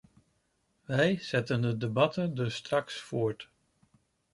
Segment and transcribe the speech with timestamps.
[0.85, 3.49] Wij zetten de debatten dus straks voort.